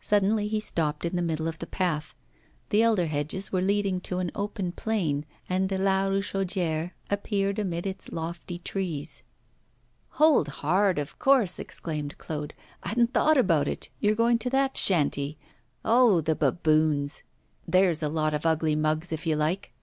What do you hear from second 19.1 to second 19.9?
if you like!